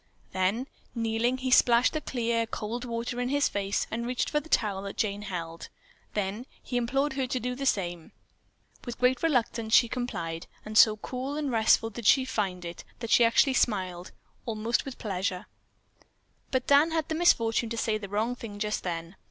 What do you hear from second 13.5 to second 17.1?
smiled, almost with pleasure. But Dan had